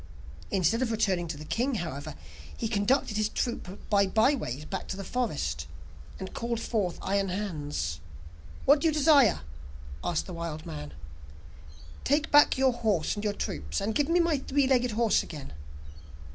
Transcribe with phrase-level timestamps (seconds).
[0.49, 2.15] Instead of returning to the king, however,
[2.57, 5.67] he conducted his troop by byways back to the forest,
[6.19, 7.99] and called forth Iron Hans.
[8.65, 9.41] 'What do you desire?'
[10.03, 10.93] asked the wild man.
[12.03, 15.53] 'Take back your horse and your troops, and give me my three legged horse again.